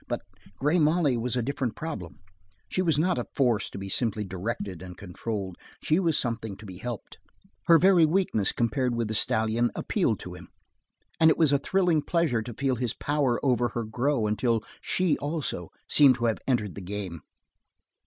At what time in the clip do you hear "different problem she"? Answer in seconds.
1.43-2.81